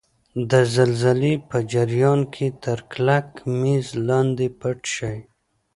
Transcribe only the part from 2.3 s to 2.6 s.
کې